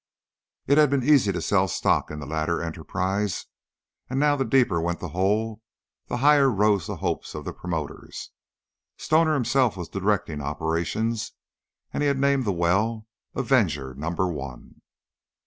[0.65, 3.45] It had been easy to sell stock in the latter enterprise,
[4.09, 5.61] and now the deeper went the hole,
[6.07, 8.31] the higher rose the hopes of the promoters.
[8.97, 11.33] Stoner himself was directing operations,
[11.93, 14.81] and he had named the well "Avenger Number One."